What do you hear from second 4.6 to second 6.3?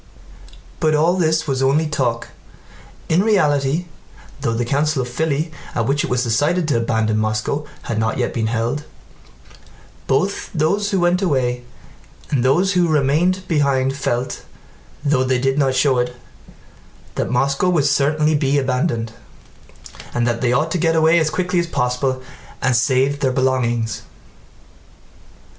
Council of Filí, at which it was